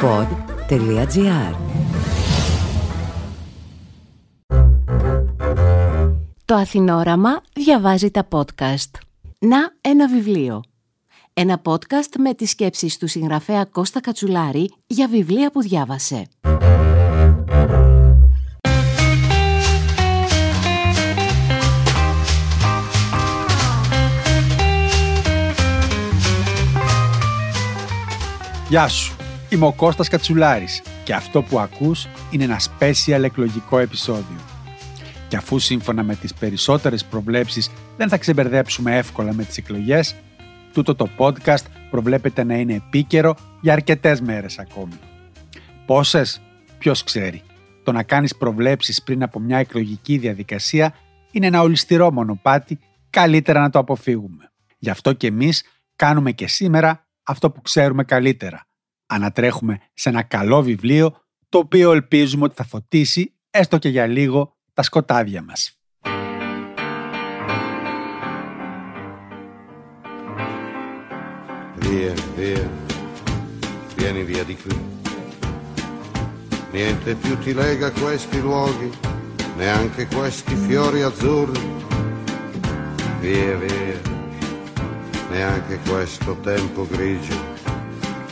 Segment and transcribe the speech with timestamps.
[0.00, 1.54] pod.gr
[6.44, 8.90] Το Αθηνόραμα διαβάζει τα podcast.
[9.38, 10.62] Να ένα βιβλίο.
[11.32, 16.26] Ένα podcast με τις σκέψεις του συγγραφέα Κώστα Κατσουλάρη για βιβλία που διάβασε.
[28.68, 29.16] Γεια σου,
[29.48, 34.36] είμαι ο Κώστας Κατσουλάρης και αυτό που ακούς είναι ένα special εκλογικό επεισόδιο.
[35.28, 40.14] Και αφού σύμφωνα με τις περισσότερες προβλέψεις δεν θα ξεμπερδέψουμε εύκολα με τις εκλογές,
[40.72, 44.98] τούτο το podcast προβλέπεται να είναι επίκαιρο για αρκετές μέρες ακόμη.
[45.86, 46.40] Πόσες,
[46.78, 47.42] ποιος ξέρει.
[47.82, 50.94] Το να κάνεις προβλέψεις πριν από μια εκλογική διαδικασία
[51.30, 52.78] είναι ένα ολιστηρό μονοπάτι,
[53.10, 54.50] καλύτερα να το αποφύγουμε.
[54.78, 55.64] Γι' αυτό και εμείς
[55.96, 58.67] κάνουμε και σήμερα αυτό που ξέρουμε καλύτερα.
[59.10, 61.16] Ανατρέχουμε σε ένα καλό βιβλίο
[61.48, 65.72] το οποίο ελπίζουμε ότι θα φωτίσει έστω και για λίγο τα σκοτάδια μας.
[71.80, 72.64] Via, via,
[73.96, 74.76] vieni via di qui.
[76.72, 78.90] Niente più ti lega questi luoghi,
[79.56, 81.66] neanche questi fiori azzurri.
[83.20, 84.00] Via, via,
[85.30, 87.36] neanche questo tempo grigio,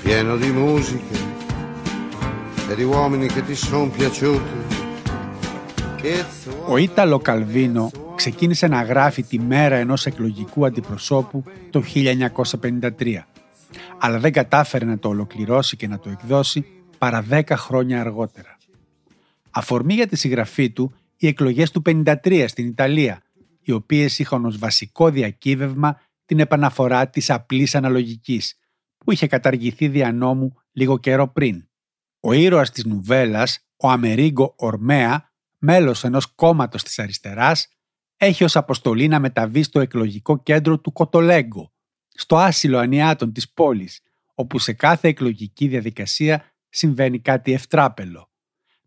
[0.06, 1.18] pieno di musiche
[2.70, 4.64] e di uomini che ti sono piaciuti.
[6.68, 12.90] Ο Ίταλο Καλβίνο ξεκίνησε να γράφει τη μέρα ενός εκλογικού αντιπροσώπου το 1953,
[13.98, 16.66] αλλά δεν κατάφερε να το ολοκληρώσει και να το εκδώσει
[16.98, 18.56] παρά 10 χρόνια αργότερα.
[19.50, 23.22] Αφορμή για τη συγγραφή του οι εκλογές του 53 στην Ιταλία,
[23.62, 28.58] οι οποίες είχαν ως βασικό διακύβευμα την επαναφορά της απλής αναλογικής,
[29.06, 31.68] που είχε καταργηθεί δια νόμου λίγο καιρό πριν.
[32.20, 37.68] Ο ήρωας της νουβέλας, ο Αμερίγκο Ορμέα, μέλος ενός κόμματος της αριστεράς,
[38.16, 41.72] έχει ως αποστολή να μεταβεί στο εκλογικό κέντρο του Κοτολέγκο,
[42.08, 44.00] στο άσυλο ανιάτων της πόλης,
[44.34, 48.30] όπου σε κάθε εκλογική διαδικασία συμβαίνει κάτι ευτράπελο.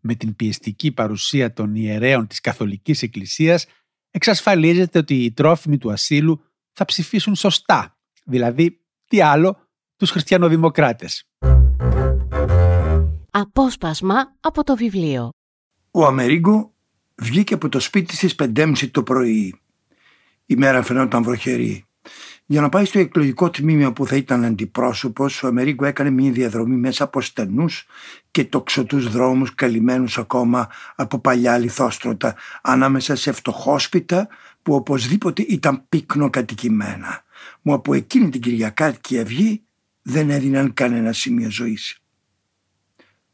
[0.00, 3.66] Με την πιεστική παρουσία των ιερέων της Καθολικής Εκκλησίας
[4.10, 9.68] εξασφαλίζεται ότι οι τρόφιμοι του ασύλου θα ψηφίσουν σωστά, δηλαδή τι άλλο,
[10.00, 11.24] τους χριστιανοδημοκράτες.
[13.30, 15.30] Απόσπασμα από το βιβλίο.
[15.90, 16.72] Ο Αμερίγκο
[17.14, 19.60] βγήκε από το σπίτι στις 5.30 το πρωί.
[20.46, 21.84] Η μέρα φαινόταν βροχερή.
[22.46, 26.76] Για να πάει στο εκλογικό τμήμα που θα ήταν αντιπρόσωπος, ο Αμερίγκο έκανε μια διαδρομή
[26.76, 27.86] μέσα από στενούς
[28.30, 34.28] και τοξωτούς δρόμους καλυμμένους ακόμα από παλιά λιθόστρωτα, ανάμεσα σε φτωχόσπιτα
[34.62, 37.22] που οπωσδήποτε ήταν πύκνο κατοικημένα.
[37.62, 39.62] Μου από εκείνη την Κυριακάτικη Αυγή
[40.02, 41.98] δεν έδιναν κανένα σημείο ζωής.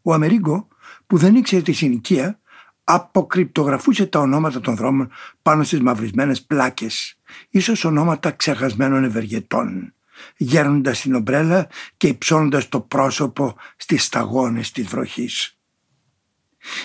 [0.02, 0.68] Ο Αμερίγκο,
[1.06, 2.40] που δεν ήξερε τη συνοικία,
[2.84, 5.10] αποκρυπτογραφούσε τα ονόματα των δρόμων
[5.42, 7.18] πάνω στις μαυρισμένες πλάκες,
[7.50, 9.94] ίσως ονόματα ξεχασμένων ευεργετών,
[10.36, 15.58] γέρνοντας την ομπρέλα και υψώνοντας το πρόσωπο στις σταγόνες της βροχής.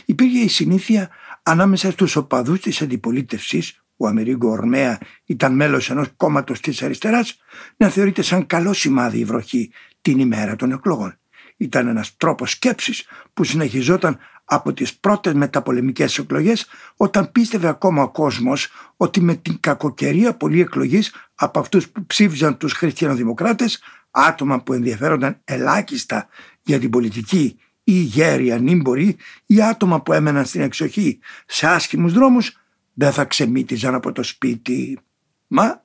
[0.06, 1.10] Υπήρχε η συνήθεια
[1.44, 7.38] ανάμεσα στους οπαδούς της αντιπολίτευσης ο Αμερίγκο Ορμέα ήταν μέλος ενός κόμματος της αριστεράς,
[7.78, 11.16] να θεωρείται σαν καλό σημάδι η βροχή την ημέρα των εκλογών.
[11.58, 18.10] Ήταν ένας τρόπος σκέψης που συνεχιζόταν από τις πρώτες μεταπολεμικές εκλογές όταν πίστευε ακόμα ο
[18.10, 24.74] κόσμος ότι με την κακοκαιρία πολλοί εκλογής από αυτούς που ψήφιζαν τους χριστιανοδημοκράτες άτομα που
[24.74, 26.28] ενδιαφέρονταν ελάχιστα
[26.62, 32.61] για την πολιτική ή γέροι ανήμποροι ή άτομα που έμεναν στην εξοχή σε άσχημους δρόμους
[32.94, 35.00] δεν θα ξεμύτιζαν από το σπίτι.
[35.48, 35.84] Μα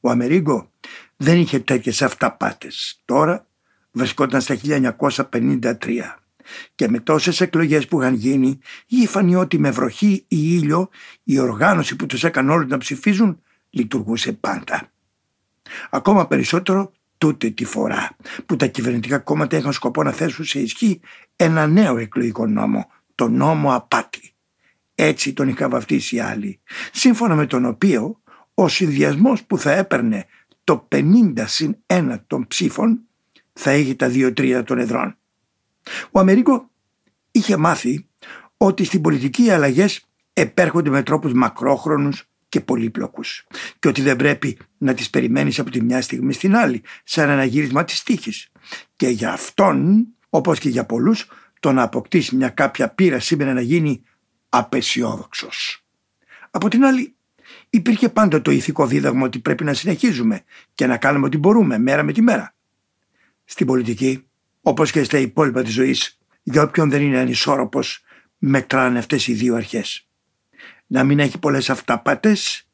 [0.00, 0.70] ο Αμερίγκο
[1.16, 3.02] δεν είχε τέτοιες αυταπάτες.
[3.04, 3.46] Τώρα
[3.90, 6.22] βρισκόταν στα 1953
[6.74, 10.88] και με τόσες εκλογές που είχαν γίνει είχε φανεί ότι με βροχή ή ήλιο
[11.22, 14.90] η οργάνωση που τους έκανε όλους να ψηφίζουν λειτουργούσε πάντα.
[15.90, 18.16] Ακόμα περισσότερο τούτε τη φορά
[18.46, 21.00] που τα κυβερνητικά κόμματα είχαν σκοπό να θέσουν σε ισχύ
[21.36, 24.31] ένα νέο εκλογικό νόμο, το νόμο απάτη
[25.04, 26.60] έτσι τον είχα βαφτίσει άλλοι,
[26.92, 28.20] σύμφωνα με τον οποίο
[28.54, 30.26] ο συνδυασμός που θα έπαιρνε
[30.64, 33.00] το 50 συν 1 των ψήφων
[33.52, 35.16] θα έχει τα 2 τρίτα των εδρών.
[36.10, 36.70] Ο Αμερίκο
[37.30, 38.06] είχε μάθει
[38.56, 43.46] ότι στην πολιτική οι αλλαγές επέρχονται με τρόπους μακρόχρονους και πολύπλοκους
[43.78, 47.44] και ότι δεν πρέπει να τις περιμένεις από τη μια στιγμή στην άλλη σαν ένα
[47.44, 48.48] γύρισμα της τύχης.
[48.96, 51.28] Και για αυτόν, όπως και για πολλούς,
[51.60, 54.02] το να αποκτήσεις μια κάποια πείρα σήμερα να γίνει
[54.54, 55.84] απεσιόδοξος.
[56.50, 57.14] Από την άλλη
[57.70, 60.42] υπήρχε πάντα το ηθικό δίδαγμα ότι πρέπει να συνεχίζουμε
[60.74, 62.54] και να κάνουμε ό,τι μπορούμε μέρα με τη μέρα.
[63.44, 64.26] Στην πολιτική
[64.62, 68.04] Όπως και στα υπόλοιπα της ζωής, για όποιον δεν είναι ανισόρροπος,
[68.38, 70.08] μετράνε αυτές οι δύο αρχές.
[70.86, 72.68] Να μην έχει πολλές αυταπάτες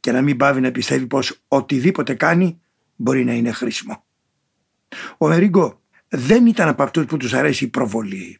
[0.00, 2.60] και να μην πάβει να πιστεύει πως οτιδήποτε κάνει
[2.96, 4.04] μπορεί να είναι χρήσιμο.
[5.18, 8.38] Ο Μερίγκο δεν ήταν από αυτούς που τους αρέσει η προβολή.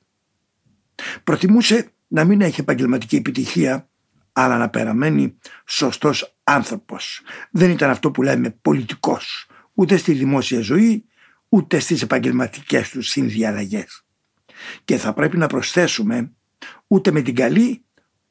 [1.24, 3.88] Προτιμούσε να μην έχει επαγγελματική επιτυχία
[4.32, 7.20] αλλά να παραμένει σωστός άνθρωπος.
[7.50, 11.04] Δεν ήταν αυτό που λέμε πολιτικός, ούτε στη δημόσια ζωή,
[11.48, 14.04] ούτε στις επαγγελματικές τους συνδιαλλαγές.
[14.84, 16.32] Και θα πρέπει να προσθέσουμε
[16.86, 17.84] ούτε με την καλή,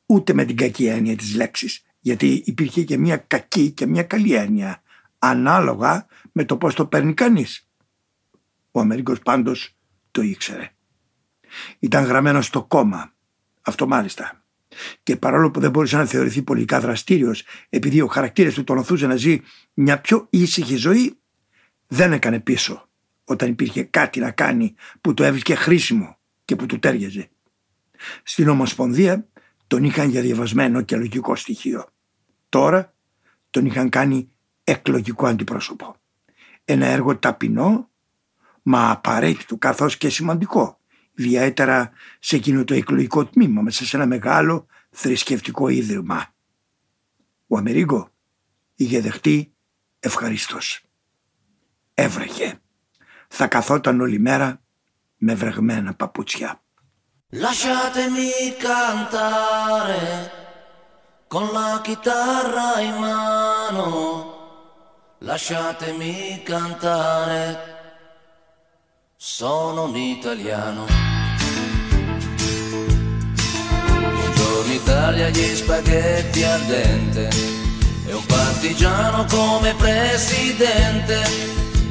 [0.06, 4.34] ούτε με την κακή έννοια της λέξης, γιατί υπήρχε και μια κακή και μια καλή
[4.34, 4.82] έννοια,
[5.20, 7.70] ανάλογα με το πώς το παίρνει κανείς.
[8.72, 9.78] Ο Αμερικός πάντως
[10.12, 10.72] το ήξερε.
[11.80, 13.14] Ήταν γραμμένο στο κόμμα,
[13.64, 14.44] αυτό μάλιστα.
[15.04, 19.08] Και παρόλο που δεν μπορούσε να θεωρηθεί πολιτικά δραστήριος, επειδή ο χαρακτήρας του τον οθούσε
[19.08, 19.42] να ζει
[19.74, 21.18] μια πιο ήσυχη ζωή,
[21.88, 22.88] δεν έκανε πίσω
[23.24, 27.30] όταν υπήρχε κάτι να κάνει που το έβρισκε χρήσιμο και που του τέριαζε.
[28.24, 29.28] Στην Ομοσπονδία
[29.68, 31.86] τον είχαν για διαβασμένο και λογικό στοιχείο.
[32.50, 32.94] Τώρα
[33.50, 34.30] τον είχαν κάνει
[34.64, 35.96] εκλογικό αντιπρόσωπο.
[36.66, 37.90] Ένα έργο ταπεινό,
[38.62, 40.80] μα απαραίτητο καθώς και σημαντικό
[41.16, 46.34] ιδιαίτερα σε εκείνο το εκλογικό τμήμα μέσα σε ένα μεγάλο θρησκευτικό ίδρυμα.
[47.48, 48.10] Ο Αμερίγκο
[48.76, 49.54] είχε δεχτεί
[50.00, 50.84] ευχαρίστως.
[51.94, 52.60] Έβρεχε.
[53.28, 54.62] Θα καθόταν όλη μέρα
[55.18, 56.64] με βρεγμένα παπούτσια.
[57.36, 60.32] Lasciatemi cantare
[61.28, 63.88] con la chitarra in mano.
[65.18, 67.73] Lasciatemi cantare
[69.26, 70.86] sono un italiano.
[73.88, 77.30] Buongiorno Italia, gli spaghetti al dente
[78.06, 81.22] e un partigiano come presidente.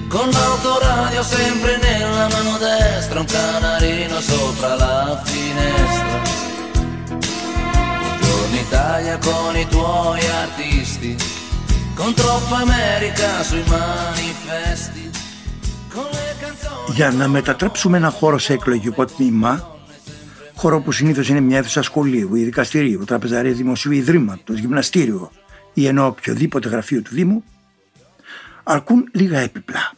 [0.08, 6.22] Con l'autoradio sempre nella mano destra, un canarino sopra la finestra.
[7.98, 11.16] Buongiorno Italia con i tuoi artisti,
[11.94, 15.02] con troppa America sui manifesti.
[16.88, 19.76] Για να μετατρέψουμε ένα χώρο σε εκλογικό τμήμα,
[20.54, 25.30] χώρο που συνήθως είναι μια αίθουσα σχολείου ή δικαστηρίου, τραπεζαρία δημοσίου ιδρύματος, γυμναστήριο
[25.74, 27.44] ή ενώ οποιοδήποτε γραφείο του Δήμου,
[28.62, 29.92] αρκούν λίγα έπιπλα.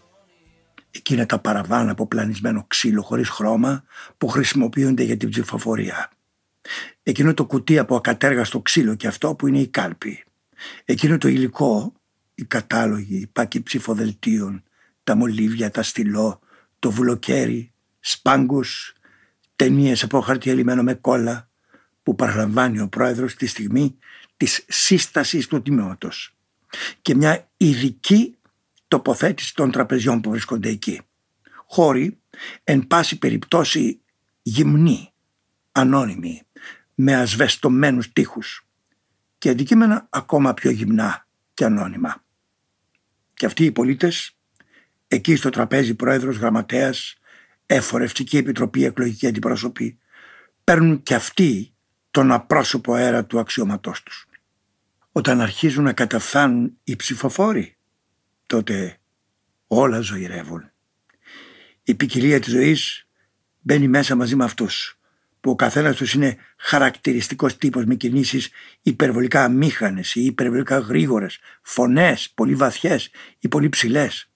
[0.91, 3.85] Εκείνα τα παραβάνα από πλανισμένο ξύλο χωρίς χρώμα
[4.19, 6.11] που χρησιμοποιούνται για την ψηφοφορία.
[7.03, 10.25] Εκείνο το κουτί από ακατέργαστο ξύλο και αυτό που είναι η κάλπη.
[10.85, 11.93] Εκείνο το υλικό,
[12.35, 14.63] οι κατάλογοι, οι πάκοι ψηφοδελτίων,
[15.05, 16.41] τα μολύβια, τα στυλό,
[16.85, 18.95] το βουλοκαίρι, σπάγκους,
[19.57, 21.49] ταινίες από χαρτί ελιμμένο με κόλλα
[22.03, 23.99] που παραλαμβάνει ο πρόεδρος τη στιγμή
[24.37, 26.37] της σύστασης του τιμήματος
[27.03, 28.37] και μια ειδική
[28.89, 31.01] τοποθέτηση των τραπεζιών που βρίσκονται εκεί.
[31.67, 32.21] Χώροι
[32.65, 34.01] εν πάση περιπτώσει
[34.43, 35.13] γυμνοί,
[35.73, 36.43] ανώνυμοι,
[36.95, 38.67] με ασβεστομένους τείχους
[39.39, 42.25] και αντικείμενα ακόμα πιο γυμνά και ανώνυμα.
[43.35, 44.37] Και αυτοί οι πολίτες
[45.15, 47.15] Εκεί στο τραπέζι πρόεδρος, γραμματέας,
[47.67, 49.99] εφορευτική επιτροπή, εκλογική αντιπρόσωπη,
[50.65, 51.75] παίρνουν και αυτοί
[52.11, 54.27] τον απρόσωπο αέρα του αξιώματός τους.
[55.13, 57.77] Όταν αρχίζουν να καταφθάνουν οι ψηφοφόροι,
[58.47, 58.99] τότε
[59.67, 60.71] όλα ζωηρεύουν.
[61.83, 63.07] Η ποικιλία της ζωής
[63.61, 64.99] μπαίνει μέσα μαζί με αυτούς,
[65.41, 68.51] που ο καθένας τους είναι χαρακτηριστικός τύπος με κινήσεις
[68.83, 74.29] υπερβολικά αμήχανες ή υπερβολικά γρήγορες, φωνές πολύ βαθιές ή πολύ ψηλές.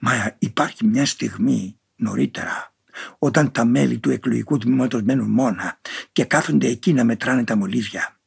[0.00, 2.74] Μα υπάρχει μια στιγμή νωρίτερα
[3.18, 5.80] όταν τα μέλη του εκλογικού τμήματος μένουν μόνα
[6.12, 8.18] και κάθονται εκεί να μετράνε τα μολύβια.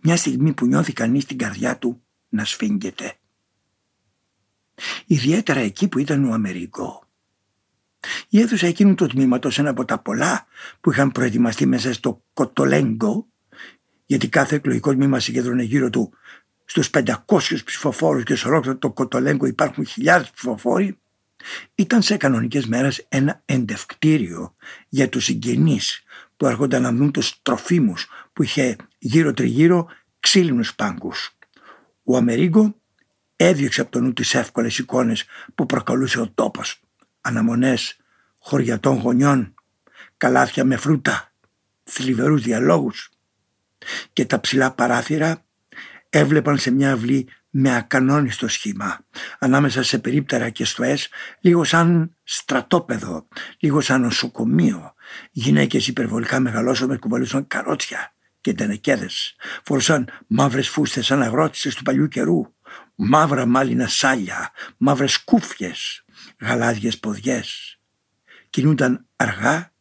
[0.00, 3.14] Μια στιγμή που νιώθει κανείς την καρδιά του να σφίγγεται.
[5.06, 7.02] Ιδιαίτερα εκεί που ήταν ο Αμερικό.
[8.28, 10.46] Η αίθουσα εκείνου του τμήματος ένα από τα πολλά
[10.80, 13.26] που είχαν προετοιμαστεί μέσα στο Κοτολέγκο
[14.06, 16.12] γιατί κάθε εκλογικό τμήμα συγκέντρωνε γύρω του
[16.70, 17.14] στους 500
[17.64, 20.98] ψηφοφόρους και σε ολόκληρο το Κοτολέγκο υπάρχουν χιλιάδες ψηφοφόροι,
[21.74, 24.54] ήταν σε κανονικές μέρες ένα εντευκτήριο
[24.88, 26.02] για τους συγγενείς
[26.36, 29.88] που έρχονταν να δουν τους τροφίμους που είχε γύρω τριγύρω
[30.20, 31.36] ξύλινους πάγκους.
[32.02, 32.74] Ο Αμερίγκο
[33.36, 36.80] έδιωξε από το νου τις εύκολες εικόνες που προκαλούσε ο τόπος.
[37.20, 37.96] Αναμονές
[38.38, 39.54] χωριατών γονιών,
[40.16, 41.32] καλάθια με φρούτα,
[41.84, 43.10] θλιβερούς διαλόγους
[44.12, 45.46] και τα ψηλά παράθυρα
[46.18, 49.00] έβλεπαν σε μια αυλή με ακανόνιστο σχήμα,
[49.38, 51.08] ανάμεσα σε περίπτερα και στοές,
[51.40, 54.94] λίγο σαν στρατόπεδο, λίγο σαν νοσοκομείο.
[55.30, 59.36] Γυναίκες υπερβολικά μεγαλώσομες κουβαλούσαν καρότσια και τενεκέδες.
[59.64, 62.54] Φορούσαν μαύρες φούστες σαν αγρότησες του παλιού καιρού,
[62.94, 66.04] μαύρα μάλινα σάλια, μαύρες κούφιες,
[66.40, 67.78] γαλάδιες ποδιές.
[68.24, 69.72] Και κινούνταν αργά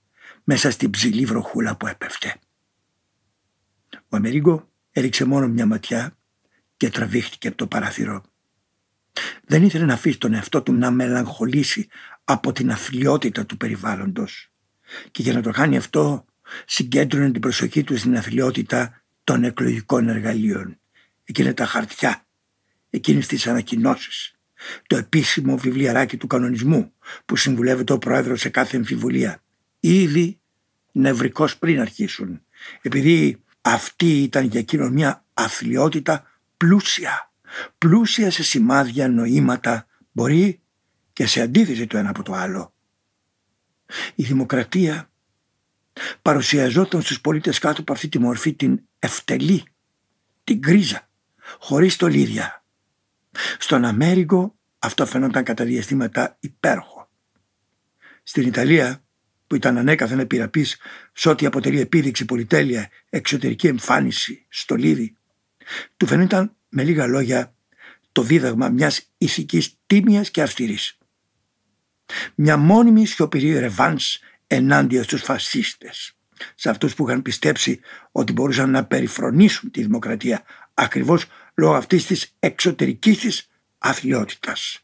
[0.43, 2.35] μέσα στην ψηλή βροχούλα που έπεφτε.
[4.09, 6.16] Ο Αμερίγκο έριξε μόνο μια ματιά
[6.77, 8.23] και τραβήχτηκε από το παράθυρο.
[9.45, 11.87] Δεν ήθελε να αφήσει τον εαυτό του να μελαγχολήσει
[12.23, 14.51] από την αθλειότητα του περιβάλλοντος.
[15.11, 16.25] Και για να το κάνει αυτό
[16.65, 20.79] συγκέντρωνε την προσοχή του στην αθλειότητα των εκλογικών εργαλείων.
[21.23, 22.25] Εκείνα τα χαρτιά,
[22.89, 24.35] εκείνες τις ανακοινώσεις,
[24.87, 26.91] το επίσημο βιβλιαράκι του κανονισμού
[27.25, 29.43] που συμβουλεύεται ο πρόεδρος σε κάθε εμφιβολία.
[29.79, 30.39] Ήδη
[30.91, 32.41] νευρικός πριν αρχίσουν,
[32.81, 36.26] επειδή αυτή ήταν για εκείνον μια αθλειότητα
[36.57, 37.31] πλούσια,
[37.77, 40.61] πλούσια σε σημάδια, νοήματα, μπορεί
[41.13, 42.73] και σε αντίθεση το ένα από το άλλο.
[44.15, 45.11] Η δημοκρατία
[46.21, 49.63] παρουσιαζόταν στους πολίτες κάτω από αυτή τη μορφή την ευτελή,
[50.43, 51.09] την γκρίζα,
[51.59, 52.63] χωρίς τολίδια.
[53.59, 57.09] Στον Αμέρικο αυτό φαινόταν κατά διαστήματα υπέροχο.
[58.23, 59.03] Στην Ιταλία,
[59.47, 60.77] που ήταν ανέκαθεν επιρραπής
[61.13, 65.16] σε ό,τι αποτελεί επίδειξη πολυτέλεια, εξωτερική εμφάνιση, στολίδι,
[65.97, 67.55] του φαινόταν με λίγα λόγια
[68.11, 70.97] το δίδαγμα μιας ηθικής τίμιας και αυστηρής.
[72.35, 76.13] Μια μόνιμη σιωπηρή ρεβάνς ενάντια στους φασίστες,
[76.55, 77.79] σε αυτούς που είχαν πιστέψει
[78.11, 80.43] ότι μπορούσαν να περιφρονήσουν τη δημοκρατία
[80.73, 84.79] ακριβώς λόγω αυτής της εξωτερικής της αθλειότητας.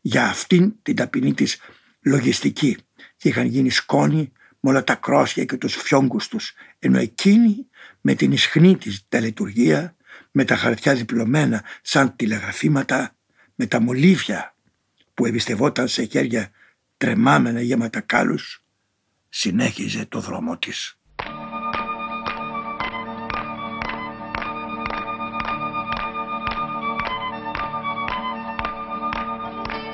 [0.00, 1.58] Για αυτήν την ταπεινή της
[2.00, 2.76] λογιστική
[3.16, 7.66] και είχαν γίνει σκόνη με όλα τα κρόσια και τους φιόγκους τους, ενώ εκείνη
[8.00, 9.96] με την ισχνή της τελετουργία,
[10.38, 13.16] με τα χαρτιά διπλωμένα σαν τηλεγραφήματα,
[13.54, 14.54] με τα μολύβια
[15.14, 16.50] που εμπιστευόταν σε χέρια
[16.96, 18.64] τρεμάμενα γέματα κάλους,
[19.28, 20.98] συνέχιζε το δρόμο της.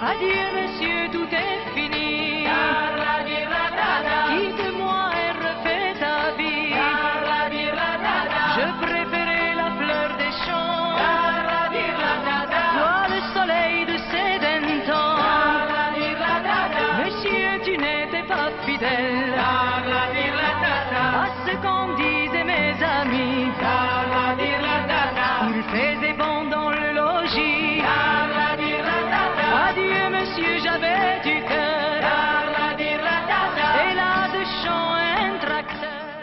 [0.08, 0.91] Adieu monsieur,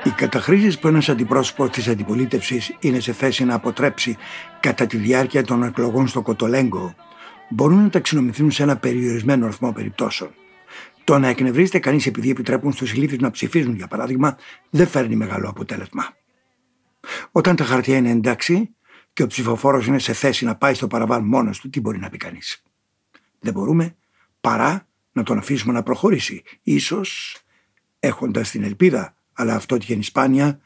[0.03, 4.17] Οι καταχρήσεις που ένας αντιπρόσωπος της αντιπολίτευσης είναι σε θέση να αποτρέψει
[4.59, 6.95] κατά τη διάρκεια των εκλογών στο Κοτολέγκο
[7.49, 10.31] μπορούν να ταξινομηθούν σε ένα περιορισμένο αριθμό περιπτώσεων.
[11.03, 14.37] Το να εκνευρίζεται κανείς επειδή επιτρέπουν στους ηλίθιους να ψηφίζουν, για παράδειγμα,
[14.69, 16.17] δεν φέρνει μεγάλο αποτέλεσμα.
[17.31, 18.75] Όταν τα χαρτιά είναι εντάξει
[19.13, 22.09] και ο ψηφοφόρος είναι σε θέση να πάει στο παραβάν μόνος του, τι μπορεί να
[22.09, 22.63] πει κανείς;
[23.39, 23.95] Δεν μπορούμε
[24.41, 26.43] παρά να τον αφήσουμε να προχωρήσει.
[26.63, 27.37] Ίσως
[27.99, 30.59] έχοντας την ελπίδα, αλλά αυτό τυχαίνει σπάνια,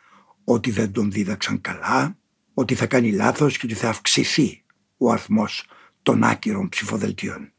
[0.44, 2.18] ότι δεν τον δίδαξαν καλά,
[2.53, 4.63] ότι θα κάνει λάθος και ότι θα αυξηθεί
[4.98, 5.65] ο αριθμός
[6.03, 7.53] των άκυρων ψηφοδελτίων.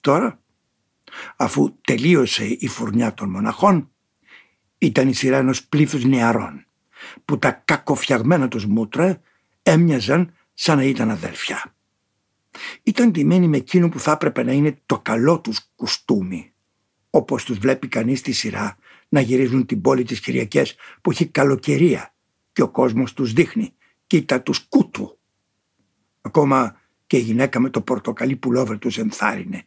[0.00, 0.42] Τώρα,
[1.36, 3.90] αφού τελείωσε η φουρνιά των μοναχών,
[4.78, 6.66] ήταν η σειρά ενός πλήθους νεαρών,
[7.24, 9.20] που τα κακοφτιαγμένα τους μούτρα
[9.62, 11.74] έμοιαζαν σαν να ήταν αδέλφια.
[12.82, 16.52] Ήταν ντυμένοι με εκείνο που θα έπρεπε να είναι το καλό τους κουστούμι,
[17.10, 18.78] όπως τους βλέπει κανείς στη σειρά
[19.10, 22.14] να γυρίζουν την πόλη τις Κυριακές που έχει καλοκαιρία
[22.52, 23.74] και ο κόσμος τους δείχνει
[24.06, 25.18] «Κοίτα τους κούτου».
[26.20, 29.64] Ακόμα και η γυναίκα με το πορτοκαλί πουλόβερ τους ενθάρρυνε.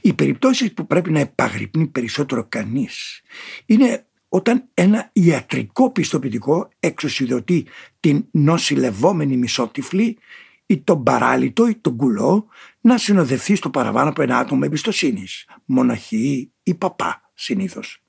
[0.00, 3.20] Οι περιπτώσεις που πρέπει να επαγρυπνεί περισσότερο κανείς
[3.66, 7.66] είναι όταν ένα ιατρικό πιστοποιητικό εξουσιοδοτεί
[8.00, 10.18] την νοσηλευόμενη μισότυφλη
[10.66, 12.46] ή τον παράλυτο ή τον κουλό
[12.80, 18.02] να συνοδευτεί στο παραβάνω από ένα άτομο εμπιστοσύνης, μοναχή ή παπά συνήθως,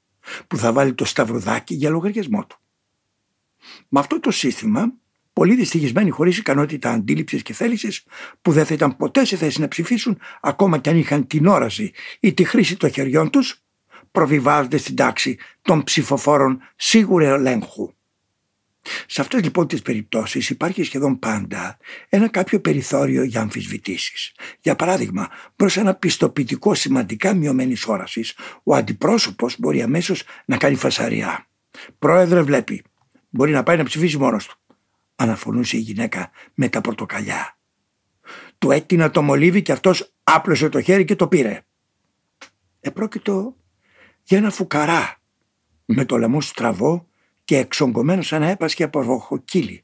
[0.48, 2.58] που θα βάλει το σταυρουδάκι για λογαριασμό του.
[3.90, 4.94] Με αυτό το σύστημα,
[5.34, 8.04] πολλοί δυστυχισμένοι χωρίς ικανότητα αντίληψης και θέλησης,
[8.42, 11.92] που δεν θα ήταν ποτέ σε θέση να ψηφίσουν, ακόμα κι αν είχαν την όραση
[12.20, 13.62] ή τη χρήση των χεριών τους,
[14.12, 17.94] προβιβάζονται στην τάξη των ψηφοφόρων σίγουρου ελέγχου.
[19.06, 21.78] Σε αυτές λοιπόν τις περιπτώσεις υπάρχει σχεδόν πάντα
[22.10, 24.32] ένα κάποιο περιθώριο για αμφισβητήσεις.
[24.62, 31.48] Για παράδειγμα, προς ένα πιστοποιητικό σημαντικά μειωμένης όρασης, ο αντιπρόσωπος μπορεί αμέσως να κάνει φασαριά.
[32.00, 32.84] Πρόεδρε βλέπει,
[33.30, 34.56] μπορεί να πάει να ψηφίσει μόνος του.
[35.16, 37.58] Αναφωνούσε η γυναίκα με τα πορτοκαλιά.
[38.58, 41.62] Του έτεινα το μολύβι και αυτός άπλωσε το χέρι και το πήρε.
[42.80, 43.56] Επρόκειτο
[44.24, 45.20] για ένα φουκαρά
[45.86, 47.08] με το λαιμό στραβό
[47.52, 49.84] και εξογκωμένος σαν να έπασχε από ροχοκύλι.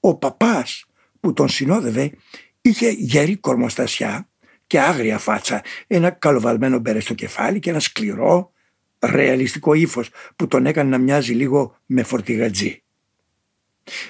[0.00, 0.84] Ο παπάς
[1.20, 2.12] που τον συνόδευε
[2.60, 4.28] είχε γερή κορμοστασιά
[4.66, 8.52] και άγρια φάτσα, ένα καλοβαλμένο μπέρε στο κεφάλι και ένα σκληρό,
[8.98, 12.82] ρεαλιστικό ύφος που τον έκανε να μοιάζει λίγο με φορτηγατζή.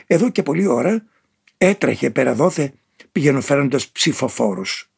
[0.07, 1.05] Εδώ και πολλή ώρα
[1.59, 2.75] έτρεχε πέρα δόθε
[3.13, 4.91] πηγαινοφέροντας ψηφοφόρους.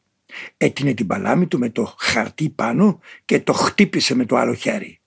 [0.57, 4.99] Έτεινε την παλάμη του με το χαρτί πάνω και το χτύπησε με το άλλο χέρι.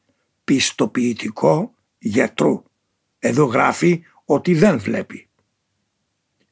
[0.44, 2.62] Πιστοποιητικό γιατρού.
[3.18, 5.28] Εδώ γράφει ότι δεν βλέπει.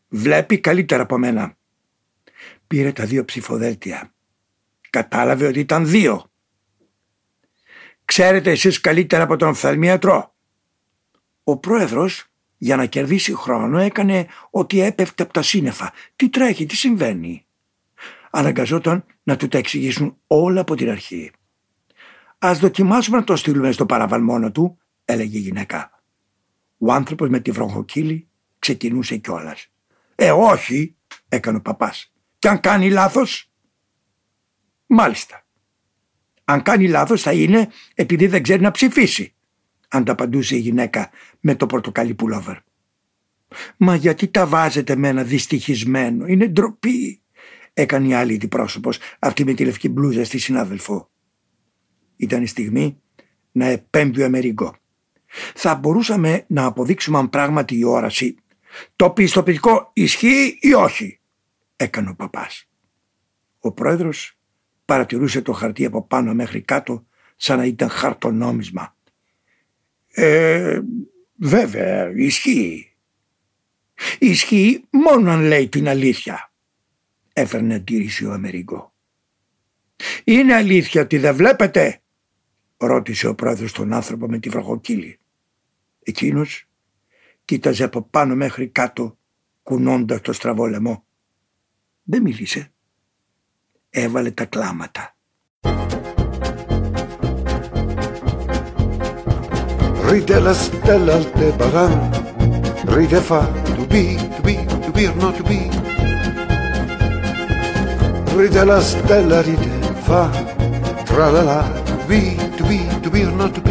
[0.09, 1.57] Βλέπει καλύτερα από μένα.
[2.67, 4.13] Πήρε τα δύο ψηφοδέλτια.
[4.91, 6.31] Κατάλαβε ότι ήταν δύο.
[8.05, 10.35] Ξέρετε εσείς καλύτερα από τον οφθαλμίατρο.
[11.45, 12.27] Ο πρόεδρος
[12.59, 15.93] για να κερδίσει χρόνο έκανε ότι έπεφτε από τα σύννεφα.
[16.17, 17.47] Τι τρέχει, τι συμβαίνει;
[18.31, 21.31] Αναγκαζόταν να του τα εξηγήσουν όλα από την αρχή.
[22.39, 26.03] Ας δοκιμάσουμε να το στείλουμε στο παραβαλμόνο του, έλεγε η γυναίκα.
[26.79, 29.73] Ο άνθρωπος με τη βροχοκύλη ξεκινούσε κιόλας.
[30.15, 30.97] Ε, όχι,
[31.29, 32.13] έκανε ο παπάς.
[32.39, 33.51] Και αν κάνει λάθος,
[34.87, 35.47] μάλιστα.
[36.45, 39.37] Αν κάνει λάθος θα είναι επειδή δεν ξέρει να ψηφίσει
[39.89, 41.11] ανταπαντούσε η γυναίκα
[41.41, 42.57] με το πορτοκαλί πουλόβερ.
[43.77, 47.21] «Μα γιατί τα βάζετε με ένα δυστυχισμένο, είναι ντροπή»,
[47.73, 51.11] έκανε η άλλη αντιπρόσωπος, αυτή με τη λευκή μπλούζα στη συνάδελφο.
[52.17, 53.01] Ήταν η στιγμή
[53.53, 54.77] να επέμπει ο Αμερίγκο.
[55.55, 58.37] Θα μπορούσαμε να αποδείξουμε αν πράγματι η όραση
[58.97, 61.21] το πιστοποιητικό ισχύει ή όχι,
[61.77, 62.69] έκανε ο παπάς.
[63.59, 64.39] Ο πρόεδρος
[64.85, 68.97] παρατηρούσε το χαρτί από πάνω μέχρι κάτω σαν να ήταν χαρτονόμισμα
[70.19, 70.81] ε,
[71.37, 72.95] βέβαια, ισχύει.
[74.19, 76.53] Ισχύει μόνο αν λέει την αλήθεια.
[77.33, 78.95] Έφερνε αντίρρηση ο Αμερικό.
[80.25, 82.01] Είναι αλήθεια ότι δεν βλέπετε,
[82.77, 85.19] ρώτησε ο πρόεδρος τον άνθρωπο με τη βροχοκύλη.
[86.09, 86.69] Εκείνος
[87.45, 89.19] κοίταζε από πάνω μέχρι κάτω
[89.63, 91.05] κουνώντας το στραβό λαιμό.
[92.03, 92.73] Δεν μίλησε.
[93.91, 95.17] Έβαλε τα κλάματα.
[100.09, 101.95] Ride la stella Aldebaran,
[102.95, 103.41] ride fa
[103.77, 105.61] to be, to be, to be or not to be.
[108.37, 109.75] Ride la stella, ride
[110.07, 110.23] fa,
[111.09, 112.23] tra la la, to be,
[112.57, 113.66] to be, to be or not to be.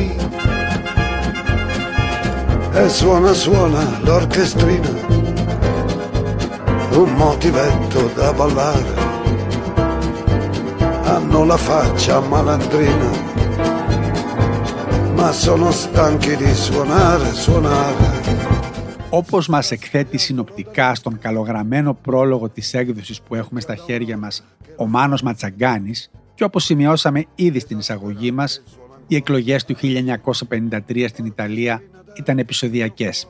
[2.83, 4.89] E suona, suona l'orchestrina,
[6.91, 8.93] un motivetto da ballare.
[11.03, 13.25] Hanno la faccia malandrina
[15.25, 18.13] ma sono stanchi di suonare, suonare.
[19.09, 24.43] Όπως μας εκθέτει συνοπτικά στον καλογραμμένο πρόλογο της έκδοσης που έχουμε στα χέρια μας
[24.77, 28.63] ο Μάνος Ματσαγκάνης και όπως σημειώσαμε ήδη στην εισαγωγή μας,
[29.07, 31.81] οι εκλογές του 1953 στην Ιταλία
[32.17, 33.27] ήταν επεισοδιακές.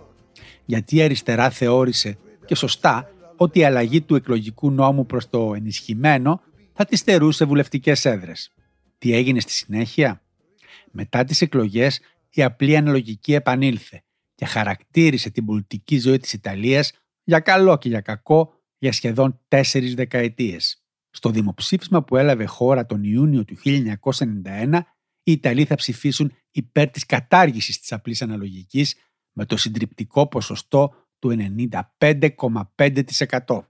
[0.65, 6.41] Γιατί η αριστερά θεώρησε και σωστά ότι η αλλαγή του εκλογικού νόμου προς το ενισχυμένο
[6.73, 8.53] θα τη στερούσε βουλευτικές έδρες.
[8.97, 10.21] Τι έγινε στη συνέχεια;
[10.91, 14.03] Μετά τις εκλογές η απλή αναλογική επανήλθε
[14.35, 16.91] και χαρακτήρισε την πολιτική ζωή της Ιταλίας
[17.23, 20.83] για καλό και για κακό για σχεδόν τέσσερις δεκαετίες.
[21.09, 24.79] Στο δημοψήφισμα που έλαβε χώρα τον Ιούνιο του 1991,
[25.23, 28.95] οι Ιταλοί θα ψηφίσουν υπέρ της κατάργησης της απλής αναλογικής
[29.31, 31.35] με το συντριπτικό ποσοστό του
[31.99, 33.67] 95,5%.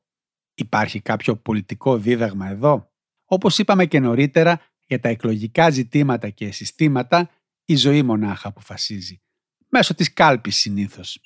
[0.54, 2.92] Υπάρχει κάποιο πολιτικό δίδαγμα εδώ;
[3.26, 7.30] Όπως είπαμε και νωρίτερα, για τα εκλογικά ζητήματα και συστήματα
[7.66, 9.22] η ζωή μονάχα αποφασίζει.
[9.70, 11.20] Μέσω της κάλπης συνήθως.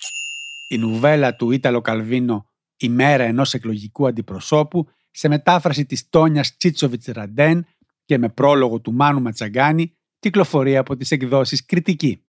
[0.68, 7.06] Η νουβέλα του Ίταλο Καλβίνο «Η μέρα ενός εκλογικού αντιπροσώπου» σε μετάφραση της Τόνιας Τσίτσοβιτς
[7.06, 7.66] Ραντέν
[8.06, 12.24] και με πρόλογο του Μάνου Ματσαγκάνη κυκλοφορεί από τις εκδόσεις Κριτική.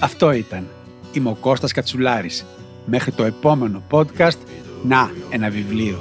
[0.00, 0.68] Αυτό ήταν
[1.12, 2.44] Είμαι ο Κώστας Κατσουλάρης.
[2.86, 4.38] Μέχρι το επόμενο podcast,
[4.82, 5.98] να ένα βιβλίο.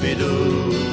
[0.00, 0.87] penetrating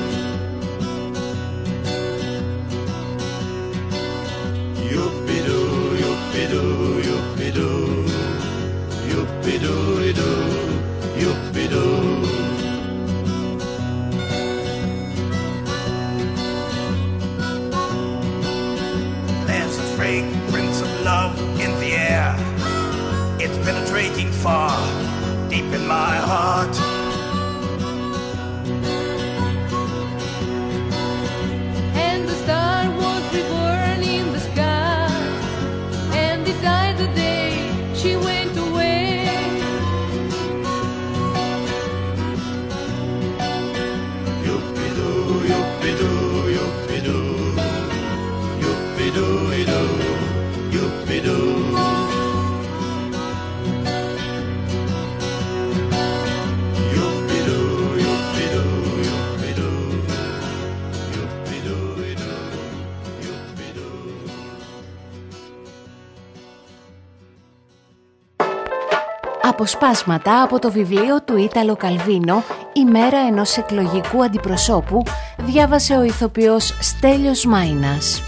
[69.65, 75.03] Αποσπάσματα από το βιβλίο του Ίταλο Καλβίνο «Η μέρα ενός εκλογικού αντιπροσώπου»
[75.45, 78.21] διάβασε ο ηθοποιός Στέλιος Μάινας.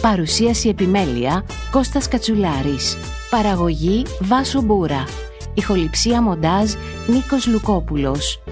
[0.00, 2.96] Παρουσίαση επιμέλεια Κώστας Κατσουλάρης.
[3.30, 5.04] Παραγωγή Βάσο Μπούρα.
[5.54, 6.72] Ηχοληψία μοντάζ
[7.06, 8.42] Νίκος Λουκόπουλος.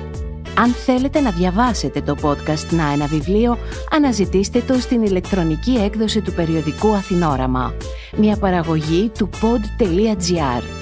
[0.58, 3.58] Αν θέλετε να διαβάσετε το podcast «Να ένα βιβλίο»,
[3.90, 7.74] αναζητήστε το στην ηλεκτρονική έκδοση του περιοδικού Αθηνόραμα.
[8.16, 10.81] Μια παραγωγή του pod.gr.